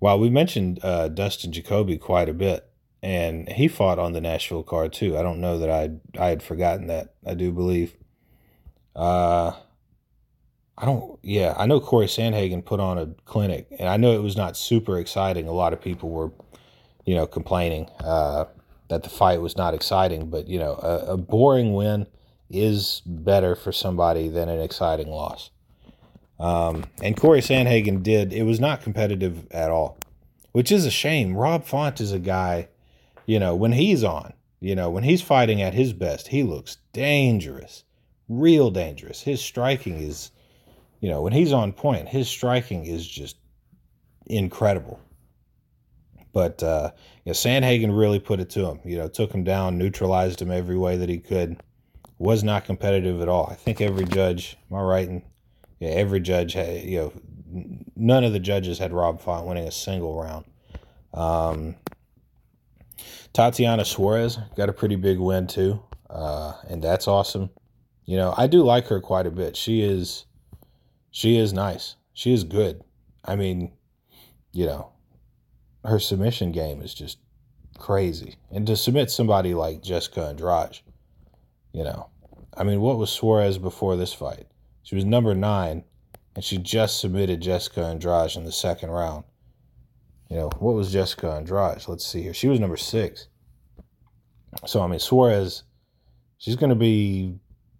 [0.00, 2.68] while we mentioned uh, Dustin Jacoby quite a bit,
[3.04, 5.18] and he fought on the Nashville card too.
[5.18, 7.14] I don't know that I I had forgotten that.
[7.26, 7.94] I do believe.
[8.96, 9.52] Uh,
[10.78, 11.18] I don't.
[11.22, 14.56] Yeah, I know Corey Sandhagen put on a clinic, and I know it was not
[14.56, 15.46] super exciting.
[15.46, 16.32] A lot of people were,
[17.04, 17.90] you know, complaining.
[18.00, 18.46] Uh,
[18.88, 22.06] that the fight was not exciting, but you know, a, a boring win
[22.48, 25.50] is better for somebody than an exciting loss.
[26.40, 28.32] Um, and Corey Sandhagen did.
[28.32, 29.98] It was not competitive at all,
[30.52, 31.36] which is a shame.
[31.36, 32.68] Rob Font is a guy,
[33.26, 36.78] you know, when he's on, you know, when he's fighting at his best, he looks
[36.92, 37.84] dangerous,
[38.28, 39.20] real dangerous.
[39.20, 40.30] His striking is,
[41.00, 43.36] you know, when he's on point, his striking is just
[44.26, 45.00] incredible.
[46.32, 46.90] But uh,
[47.24, 48.80] you know, Sandhagen really put it to him.
[48.84, 51.62] You know, took him down, neutralized him every way that he could.
[52.18, 53.48] Was not competitive at all.
[53.50, 55.08] I think every judge, am I right?
[55.08, 55.22] And
[55.78, 57.12] yeah, every judge had, you know,
[57.96, 60.44] none of the judges had Rob Font winning a single round.
[61.12, 61.76] Um,
[63.32, 67.50] Tatiana Suarez got a pretty big win too, uh, and that's awesome.
[68.04, 69.56] You know, I do like her quite a bit.
[69.56, 70.26] She is,
[71.10, 71.96] she is nice.
[72.12, 72.82] She is good.
[73.24, 73.72] I mean,
[74.52, 74.92] you know,
[75.84, 77.18] her submission game is just
[77.78, 78.36] crazy.
[78.50, 80.78] And to submit somebody like Jessica Andrade,
[81.72, 82.08] you know,
[82.56, 84.46] I mean, what was Suarez before this fight?
[84.82, 85.84] She was number nine,
[86.34, 89.24] and she just submitted Jessica Andrade in the second round.
[90.34, 91.86] You know, what was Jessica Andrade?
[91.86, 92.34] Let's see here.
[92.34, 93.28] She was number six.
[94.66, 95.62] So, I mean, Suarez,
[96.38, 97.38] she's going to be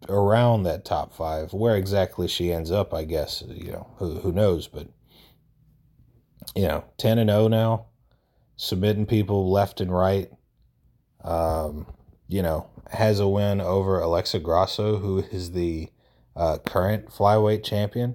[0.09, 1.53] around that top five.
[1.53, 4.69] Where exactly she ends up, I guess, you know, who, who knows?
[4.69, 4.87] But,
[6.55, 7.87] you know, 10 and 0 now
[8.55, 10.31] submitting people left and right.
[11.25, 11.89] Um,
[12.29, 15.89] you know, has a win over Alexa Grasso, who is the
[16.37, 18.15] uh, current flyweight champion.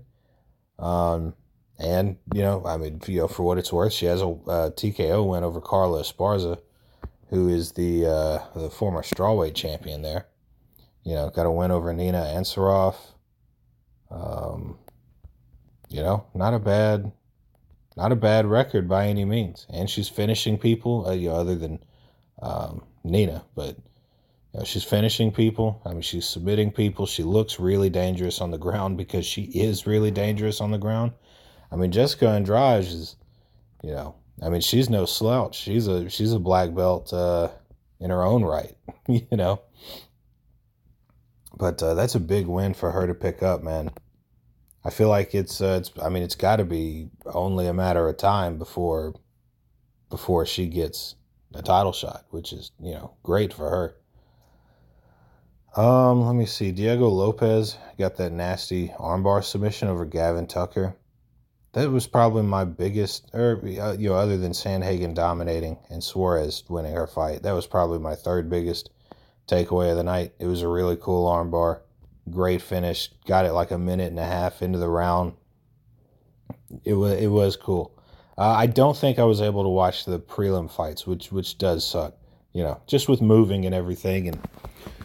[0.78, 1.34] Um,
[1.80, 4.70] and you know, I mean, you know, for what it's worth, she has a uh,
[4.72, 6.60] TKO win over Carla Esparza,
[7.30, 10.28] who is the uh, the former strawweight champion there.
[11.04, 12.96] You know, got a win over Nina Ansaroff.
[14.12, 14.78] Um,
[15.90, 17.12] you know, not a bad
[18.00, 19.68] not a bad record by any means.
[19.70, 21.80] And she's finishing people, uh, you know, other than
[22.42, 23.76] um, Nina, but
[24.54, 25.82] you know, she's finishing people.
[25.86, 27.06] I mean, she's submitting people.
[27.06, 31.12] She looks really dangerous on the ground because she is really dangerous on the ground.
[31.72, 33.16] I mean, Jessica Andrade is,
[33.84, 35.58] you know, I mean, she's no slouch.
[35.58, 37.50] She's a she's a black belt uh,
[38.00, 38.76] in her own right,
[39.08, 39.62] you know.
[41.58, 43.92] But uh, that's a big win for her to pick up, man.
[44.84, 48.08] I feel like it's uh, it's I mean it's got to be only a matter
[48.08, 49.14] of time before
[50.10, 51.16] before she gets
[51.54, 53.96] a title shot, which is you know great for her.
[55.76, 56.72] Um, let me see.
[56.72, 60.96] Diego Lopes got that nasty armbar submission over Gavin Tucker.
[61.74, 66.64] That was probably my biggest, or uh, you know, other than Sandhagen dominating and Suarez
[66.68, 68.90] winning her fight, that was probably my third biggest
[69.48, 70.34] takeaway of the night.
[70.40, 71.82] It was a really cool armbar.
[72.30, 73.12] Great finish.
[73.26, 75.34] Got it like a minute and a half into the round.
[76.84, 77.96] It was it was cool.
[78.38, 81.86] Uh, I don't think I was able to watch the prelim fights, which which does
[81.86, 82.16] suck.
[82.54, 84.40] You know, just with moving and everything and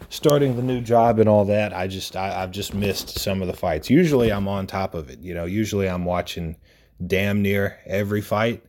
[0.09, 1.73] starting the new job and all that.
[1.73, 3.89] I just I, I've just missed some of the fights.
[3.89, 5.19] Usually I'm on top of it.
[5.19, 6.57] You know, usually I'm watching
[7.05, 8.63] damn near every fight.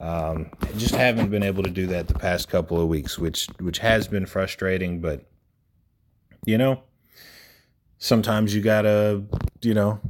[0.00, 3.78] Um, just haven't been able to do that the past couple of weeks, which which
[3.78, 5.00] has been frustrating.
[5.00, 5.24] But
[6.44, 6.82] you know,
[7.98, 9.24] sometimes you gotta,
[9.62, 10.00] you know,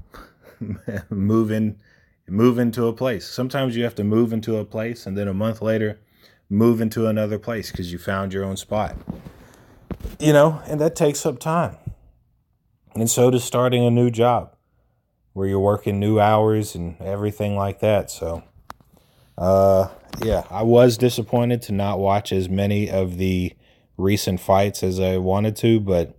[1.10, 1.78] move in,
[2.26, 3.26] move into a place.
[3.26, 6.00] Sometimes you have to move into a place, and then a month later,
[6.48, 8.96] move into another place because you found your own spot.
[10.20, 11.76] You know, and that takes up time.
[12.94, 14.54] And so does starting a new job
[15.32, 18.10] where you're working new hours and everything like that.
[18.10, 18.44] So,
[19.36, 19.88] uh,
[20.22, 23.52] yeah, I was disappointed to not watch as many of the
[23.96, 26.16] recent fights as I wanted to, but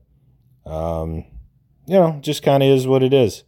[0.66, 1.26] um,
[1.88, 3.44] you know, just kind of is what it is.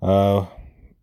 [0.00, 0.46] Uh,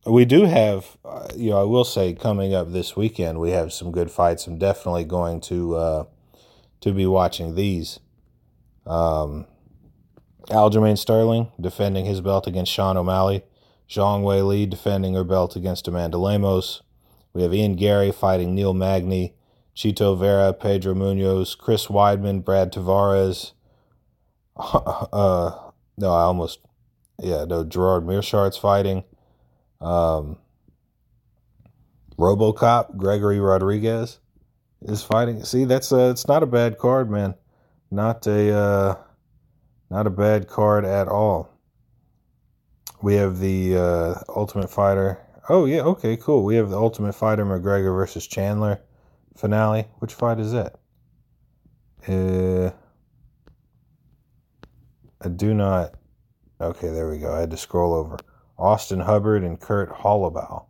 [0.09, 3.71] we do have, uh, you know, I will say coming up this weekend, we have
[3.71, 4.47] some good fights.
[4.47, 6.03] I'm definitely going to uh,
[6.81, 7.99] to be watching these.
[8.85, 9.45] Um,
[10.47, 13.43] Aljamain Sterling defending his belt against Sean O'Malley.
[13.87, 16.81] Zhang Weili defending her belt against Amanda Lemos.
[17.33, 19.35] We have Ian Garry fighting Neil Magny,
[19.75, 23.53] Chito Vera, Pedro Munhoz, Chris Weidman, Brad Tavares,
[24.59, 26.59] uh, no, I almost,
[27.19, 29.03] yeah, no, Gerard Meerschaert's fighting.
[29.81, 30.37] Um,
[32.17, 34.19] RoboCop, Gregory Rodrigues
[34.81, 35.43] is fighting.
[35.43, 37.35] See, that's a, it's not a bad card, man.
[37.91, 38.95] Not a, uh,
[39.89, 41.49] not a bad card at all.
[43.01, 45.19] We have the uh, Ultimate Fighter.
[45.47, 46.43] Oh yeah, okay, cool.
[46.43, 48.81] We have the Ultimate Fighter McGregor versus Chandler
[49.35, 49.87] finale.
[49.99, 50.75] Which fight is that?
[52.07, 52.71] Uh,
[55.21, 55.95] I do not.
[56.61, 57.33] Okay, there we go.
[57.33, 58.17] I had to scroll over.
[58.59, 60.65] Austin Hubbard and Kurt Holobaugh.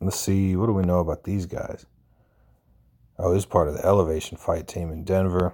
[0.00, 0.56] Let's see.
[0.56, 1.86] What do we know about these guys?
[3.18, 5.52] Oh, he's part of the Elevation Fight Team in Denver.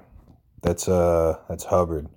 [0.62, 2.08] That's uh, that's Hubbard.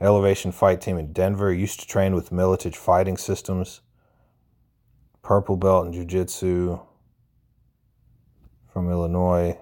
[0.00, 1.52] Elevation Fight Team in Denver.
[1.52, 3.82] Used to train with Militech Fighting Systems.
[5.22, 6.80] Purple belt in Jiu Jitsu
[8.72, 9.58] from Illinois.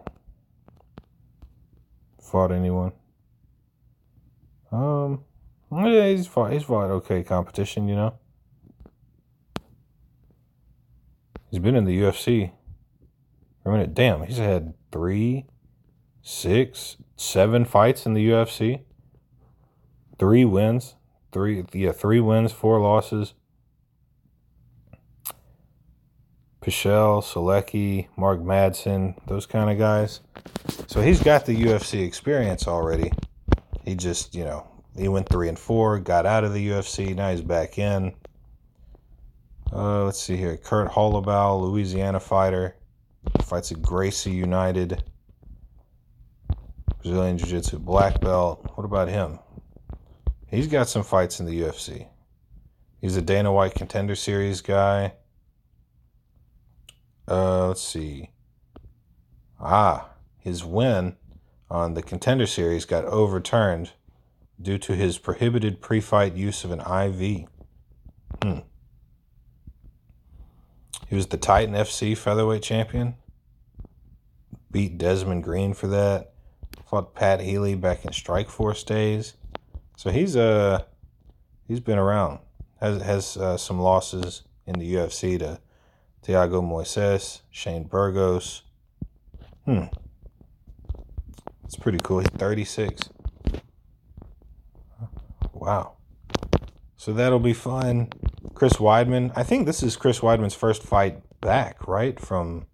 [2.20, 2.92] Fought anyone?
[4.70, 5.24] Um,
[5.70, 6.52] Oh, yeah, he's fought.
[6.52, 8.14] He's fought okay competition, you know.
[11.50, 12.52] He's been in the UFC
[13.62, 13.94] for a minute.
[13.94, 15.46] Damn, he's had three,
[16.22, 18.82] six, seven fights in the UFC.
[20.18, 20.94] Three wins,
[21.32, 23.34] three yeah, three wins, four losses.
[26.60, 30.20] Pichel, Selecki, Mark Madsen, those kind of guys.
[30.86, 33.12] So he's got the UFC experience already.
[33.84, 34.66] He just, you know,
[34.98, 38.14] he went three and four, got out of the UFC, now he's back in.
[39.72, 40.56] Uh, let's see here.
[40.56, 42.76] Kurt Holobaugh, Louisiana fighter,
[43.42, 45.02] fights at Gracie United.
[47.02, 48.72] Brazilian Jiu Jitsu black belt.
[48.74, 49.38] What about him?
[50.48, 52.08] He's got some fights in the UFC.
[53.00, 55.14] He's a Dana White contender series guy.
[57.28, 58.30] Uh, let's see.
[59.60, 60.08] Ah,
[60.38, 61.16] his win
[61.70, 63.92] on the contender series got overturned
[64.60, 67.48] due to his prohibited pre fight use of an IV.
[68.42, 68.58] Hmm.
[71.08, 73.14] He was the Titan FC featherweight champion.
[74.70, 76.32] Beat Desmond Green for that.
[76.86, 79.34] Fought Pat Healy back in Strikeforce days.
[79.96, 80.82] So he's uh
[81.66, 82.40] he's been around.
[82.80, 85.60] Has has uh, some losses in the UFC to
[86.24, 88.62] Thiago Moises, Shane Burgos.
[89.64, 89.84] Hmm.
[91.64, 92.20] It's pretty cool.
[92.20, 93.10] He's 36.
[95.68, 95.96] Wow.
[96.96, 98.08] So that'll be fun.
[98.54, 99.32] Chris Weidman.
[99.36, 102.18] I think this is Chris Weidman's first fight back, right?
[102.18, 102.66] From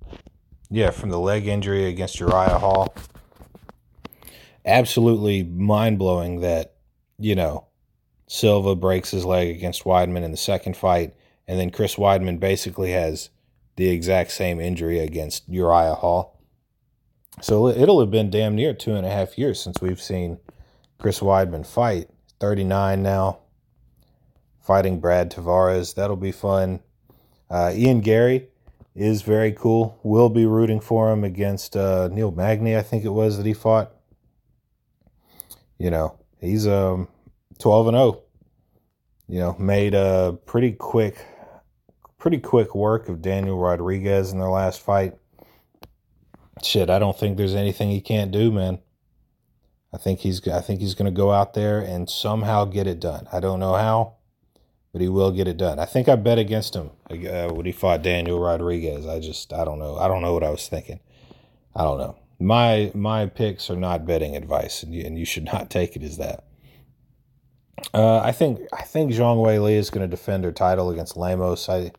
[0.71, 2.95] yeah, from the leg injury against Uriah Hall.
[4.65, 6.75] Absolutely mind blowing that,
[7.19, 7.67] you know,
[8.29, 11.15] Silva breaks his leg against Weidman in the second fight,
[11.49, 13.31] and then Chris Weidman basically has
[13.75, 16.41] the exact same injury against Uriah Hall.
[17.41, 20.39] So it'll have been damn near two and a half years since we've seen
[21.01, 22.09] Chris Weidman fight.
[22.45, 23.39] 39 now,
[24.61, 25.95] fighting Brad Tavares.
[25.95, 26.81] That'll be fun.
[27.49, 28.49] Uh, Ian Garry
[28.95, 29.99] is very cool.
[30.03, 33.55] We'll be rooting for him against uh, Neil Magny, I think it was that he
[33.55, 33.93] fought.
[35.79, 37.09] You know, he's um
[37.61, 38.23] 12 and 0.
[39.27, 41.25] You know, made a pretty quick
[42.19, 45.15] pretty quick work of Daniel Rodriguez in their last fight.
[46.63, 48.81] Shit, I don't think there's anything he can't do, man.
[49.95, 52.99] I think he's I think he's going to go out there and somehow get it
[52.99, 53.29] done.
[53.33, 54.15] I don't know how,
[54.93, 55.79] but he will get it done.
[55.79, 59.07] I think I bet against him uh, when he fought Daniel Rodriguez.
[59.07, 59.97] I just I don't know.
[59.97, 60.99] I don't know what I was thinking.
[61.77, 62.17] I don't know.
[62.41, 66.03] My my picks are not betting advice, and you, and you should not take it
[66.03, 66.45] as that.
[67.93, 71.69] Uh, I think I think Zhang Weili is going to defend her title against Lemos.
[71.69, 71.93] I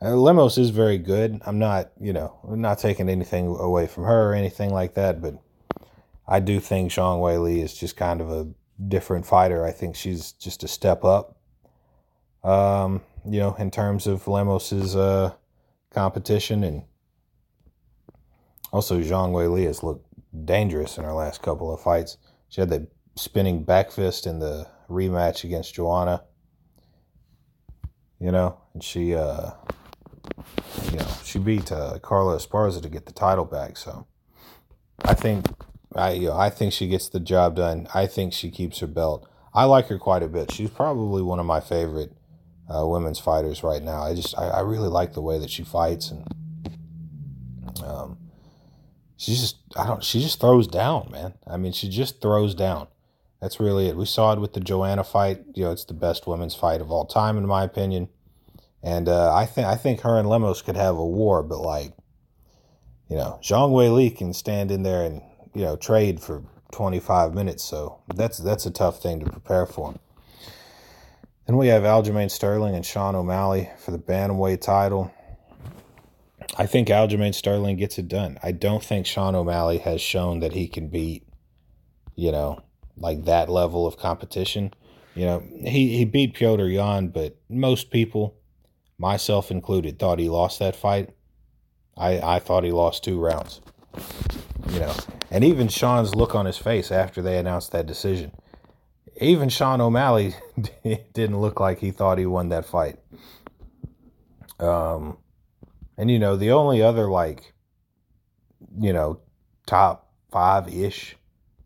[0.00, 1.40] uh, Lemos is very good.
[1.46, 5.20] I'm not, you know, I'm not taking anything away from her or anything like that,
[5.20, 5.34] but
[6.26, 8.48] I do think Zhang Weili is just kind of a
[8.88, 9.64] different fighter.
[9.64, 11.36] I think she's just a step up.
[12.44, 15.32] Um, you know, in terms of Lemos's uh,
[15.90, 16.82] competition, and
[18.72, 20.06] also Zhang Weili has looked
[20.44, 22.16] dangerous in her last couple of fights.
[22.48, 26.24] She had that spinning back fist in the rematch against Joanna.
[28.18, 29.50] You know, and she uh,
[30.90, 33.76] you know, she beat uh, Carla Esparza to get the title back.
[33.76, 34.06] So
[35.04, 35.46] I think
[35.96, 37.88] I you know, I think she gets the job done.
[37.94, 39.28] I think she keeps her belt.
[39.54, 40.52] I like her quite a bit.
[40.52, 42.12] She's probably one of my favorite
[42.68, 44.02] uh, women's fighters right now.
[44.02, 46.26] I just I, I, really like the way that she fights and
[47.84, 48.18] um,
[49.16, 51.34] she just I don't she just throws down, man.
[51.46, 52.88] I mean, she just throws down.
[53.40, 53.96] That's really it.
[53.96, 55.42] We saw it with the Joanna fight.
[55.54, 58.08] You know, it's the best women's fight of all time, in my opinion.
[58.82, 61.92] And uh, I think I think her and Lemos could have a war, but like,
[63.08, 65.22] you know, Zhang Weili can stand in there and
[65.54, 66.42] you know trade for
[66.72, 69.94] 25 minutes, so that's that's a tough thing to prepare for.
[71.46, 75.12] Then we have Aljamain Sterling and Sean O'Malley for the bantamweight title.
[76.56, 78.38] I think Aljamain Sterling gets it done.
[78.42, 81.26] I don't think Sean O'Malley has shown that he can beat,
[82.14, 82.62] you know,
[82.96, 84.72] like that level of competition.
[85.14, 88.36] You know, he, he beat Petr Yan, but most people
[88.98, 91.10] myself included, thought he lost that fight.
[91.96, 93.60] I, I thought he lost two rounds.
[94.70, 94.94] You know,
[95.32, 98.32] and even Sean's look on his face after they announced that decision.
[99.18, 100.34] Even Sean O'Malley
[101.14, 102.98] didn't look like he thought he won that fight.
[104.60, 105.16] Um,
[105.96, 107.54] and you know, the only other like,
[108.78, 109.20] you know,
[109.66, 111.16] top five ish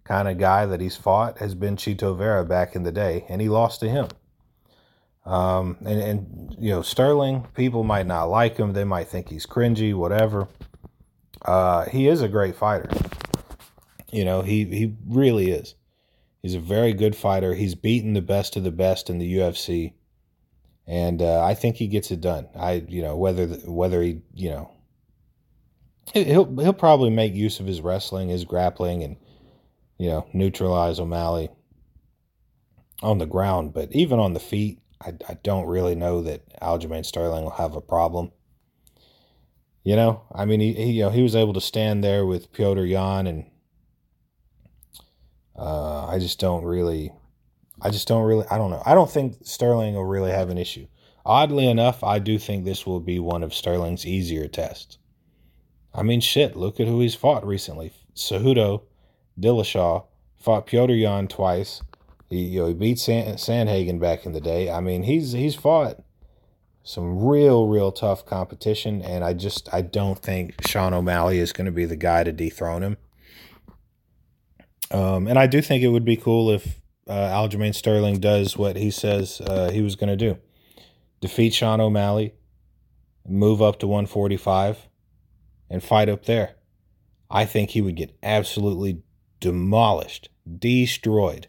[0.05, 3.41] kind of guy that he's fought has been Chito Vera back in the day, and
[3.41, 4.07] he lost to him.
[5.25, 8.75] Um, and, and, you know, Sterling, people might not like him.
[8.75, 10.47] They might think he's cringy, whatever.
[11.43, 12.89] Uh, he is a great fighter.
[14.17, 15.75] You know, he, he really is.
[16.41, 17.53] He's a very good fighter.
[17.53, 19.93] He's beaten the best of the best in the UFC.
[20.87, 22.49] And uh, I think he gets it done.
[22.59, 24.71] I, you know, whether whether he, you know,
[26.15, 29.17] he'll he'll probably make use of his wrestling, his grappling, and
[29.99, 31.51] you know, neutralize O'Malley
[33.03, 33.75] on the ground.
[33.75, 37.77] But even on the feet, I, I don't really know that Aljamain Sterling will have
[37.77, 38.33] a problem.
[39.85, 42.53] You know, I mean, he, he you know he was able to stand there with
[42.53, 43.51] Petr Yan, and
[45.59, 47.13] uh, I just don't really,
[47.81, 48.83] I just don't really, I don't know.
[48.85, 50.87] I don't think Sterling will really have an issue.
[51.25, 54.99] Oddly enough, I do think this will be one of Sterling's easier tests.
[55.95, 57.93] I mean, shit, look at who he's fought recently.
[58.15, 58.83] Cejudo,
[59.41, 60.05] Dillashaw,
[60.37, 61.83] fought Petr Yan twice,
[62.29, 64.71] he, you know, he beat San, Sandhagen back in the day.
[64.71, 66.03] I mean, he's he's fought
[66.83, 71.67] some real, real tough competition, and I just I don't think Sean O'Malley is going
[71.67, 72.97] to be the guy to dethrone him.
[74.91, 78.77] Um, and I do think it would be cool if uh, Aljamain Sterling does what
[78.77, 80.39] he says uh, he was going to do:
[81.21, 82.35] defeat Sean O'Malley,
[83.27, 84.89] move up to 145,
[85.71, 86.55] and fight up there.
[87.31, 89.03] I think he would get absolutely
[89.41, 90.29] demolished,
[90.59, 91.49] destroyed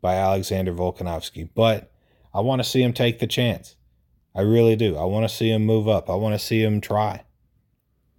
[0.00, 1.92] by Alexander Volkanovski, but
[2.32, 3.76] I want to see him take the chance.
[4.34, 4.96] I really do.
[4.96, 6.08] I want to see him move up.
[6.08, 7.24] I want to see him try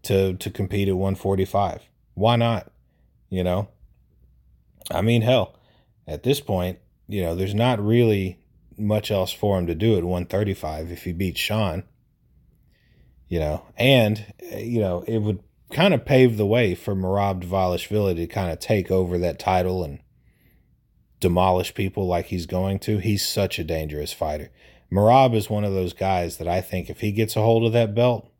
[0.04, 1.84] to to compete at 145.
[2.16, 2.72] Why not?
[3.30, 3.70] You know?
[4.92, 5.56] I mean, hell,
[6.08, 8.40] at this point, you know, there's not really
[8.78, 11.84] much else for him to do at 135 if he beats Sean.
[13.28, 17.44] You know, and eh, you know, it would kind of pave the way for Merab
[17.44, 20.00] Dvalishvili to kind of take over that title and
[21.20, 24.50] demolish people like he's going to, he's such a dangerous fighter.
[24.92, 27.74] Merab is one of those guys that I think if he gets a hold of
[27.74, 28.32] that belt,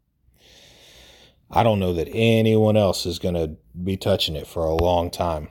[1.52, 5.12] I don't know that anyone else is going to be touching it for a long
[5.12, 5.50] time.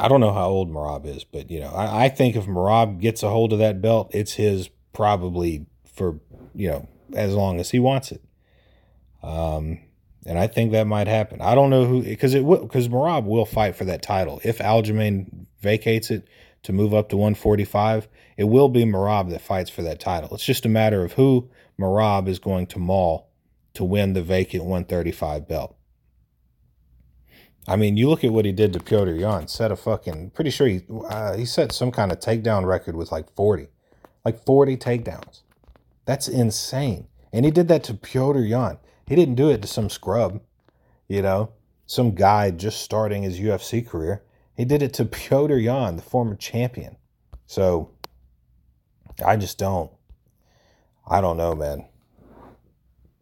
[0.00, 3.00] I don't know how old Merab is, but you know, I, I think if Merab
[3.00, 6.20] gets a hold of that belt, it's his probably for
[6.54, 8.22] you know as long as he wants it.
[9.22, 9.80] Um,
[10.24, 11.40] and I think that might happen.
[11.40, 14.58] I don't know who because it will because Merab will fight for that title if
[14.58, 16.28] Aljamain vacates it
[16.62, 18.08] to move up to 145.
[18.36, 20.34] It will be Merab that fights for that title.
[20.34, 23.28] It's just a matter of who Merab is going to maul
[23.74, 25.76] to win the vacant 135 belt.
[27.68, 29.46] I mean, you look at what he did to Petr Yan.
[29.46, 33.12] Set a fucking pretty sure he uh, he set some kind of takedown record with
[33.12, 33.68] like 40,
[34.24, 35.42] like 40 takedowns.
[36.04, 37.06] That's insane.
[37.32, 38.78] And he did that to Petr Yan.
[39.06, 40.40] He didn't do it to some scrub,
[41.08, 41.52] you know,
[41.86, 44.22] some guy just starting his UFC career.
[44.56, 46.96] He did it to Petr Yan, the former champion.
[47.46, 47.90] So
[49.24, 49.90] I just don't.
[51.06, 51.86] I don't know, man.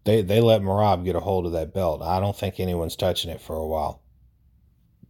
[0.04, 2.00] They they let Merab get a hold of that belt.
[2.02, 4.00] I don't think anyone's touching it for a while.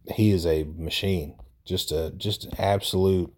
[0.09, 1.35] He is a machine,
[1.65, 3.33] just a just an absolute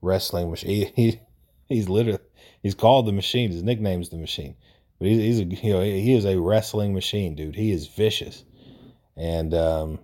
[0.00, 0.92] wrestling machine.
[0.96, 1.20] He, he
[1.68, 2.20] he's literally
[2.62, 3.50] he's called the machine.
[3.50, 4.56] His nickname's the machine.
[4.98, 7.56] But he's, he's a you know he is a wrestling machine, dude.
[7.56, 8.44] He is vicious,
[9.16, 10.00] and um,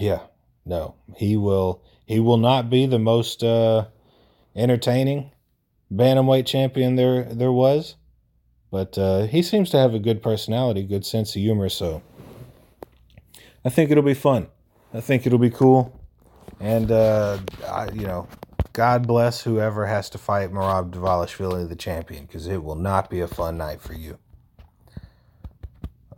[0.00, 0.20] yeah,
[0.64, 3.86] no, he will he will not be the most uh,
[4.54, 5.30] entertaining
[5.92, 7.96] bantamweight champion there there was,
[8.70, 11.68] but uh, he seems to have a good personality, good sense of humor.
[11.68, 12.02] So
[13.64, 14.48] I think it'll be fun.
[14.94, 15.98] I think it'll be cool,
[16.60, 18.28] and uh, I, you know,
[18.72, 23.20] God bless whoever has to fight Merab Dvalishvili, the champion, because it will not be
[23.20, 24.18] a fun night for you.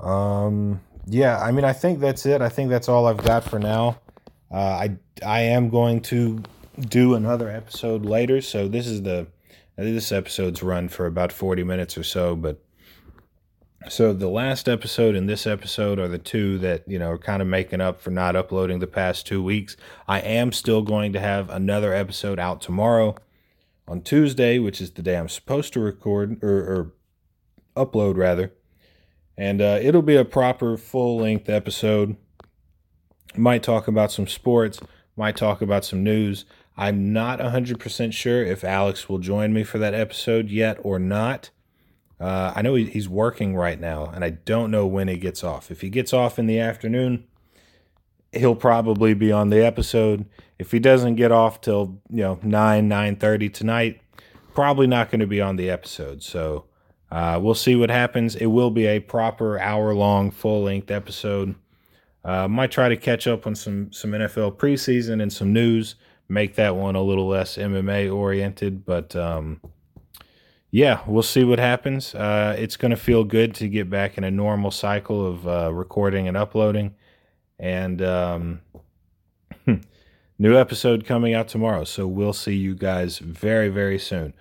[0.01, 2.41] Um, yeah, I mean, I think that's it.
[2.43, 3.99] I think that's all I've got for now.
[4.51, 6.43] Uh, I I am going to
[6.81, 9.27] do another episode later, so this is the
[9.77, 12.64] this episode's run for about forty minutes or so, but
[13.89, 17.43] so the last episode and this episode are the two that you know are kind
[17.43, 19.77] of making up for not uploading the past two weeks.
[20.09, 23.17] I am still going to have another episode out tomorrow
[23.87, 26.93] on Tuesday, which is the day I'm supposed to record or,
[27.77, 28.53] or upload rather,
[29.37, 32.17] and uh, it'll be a proper full length episode.
[33.37, 34.81] Might talk about some sports,
[35.17, 36.45] might talk about some news.
[36.77, 41.51] I'm not 100% sure if Alex will join me for that episode yet or not.
[42.21, 45.71] Uh, I know he's working right now, and I don't know when he gets off.
[45.71, 47.25] If he gets off in the afternoon,
[48.33, 50.27] he'll probably be on the episode.
[50.59, 54.01] If he doesn't get off till you know nine nine thirty tonight,
[54.55, 56.23] probably not going to be on the episode.
[56.23, 56.67] So
[57.11, 58.35] uh, we'll see what happens.
[58.37, 61.55] It will be a proper hour long, full length episode.
[62.25, 65.97] Uh, might try to catch up on some some NFL preseason and some news.
[66.29, 69.61] Make that one a little less MMA oriented, but um,
[70.75, 72.17] yeah, we'll see what happens.
[72.17, 75.73] Uh, it's going to feel good to get back in a normal cycle of uh,
[75.73, 76.97] recording and uploading,
[77.61, 78.61] and um,
[80.37, 81.85] new episode coming out tomorrow.
[81.85, 84.35] So we'll see you guys very very soon.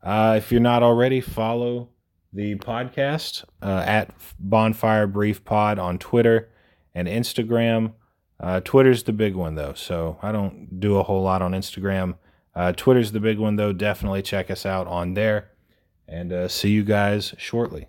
[0.00, 1.88] Uh, if you're not already, follow
[2.32, 6.50] the podcast uh, at Bonfire Brief Pod on Twitter
[6.94, 7.94] and Instagram.
[8.38, 12.14] Uh, Twitter's the big one though, so I don't do a whole lot on Instagram.
[12.54, 13.72] Uh, Twitter's the big one though.
[13.72, 15.49] Definitely check us out on there,
[16.10, 17.86] and uh, see you guys shortly.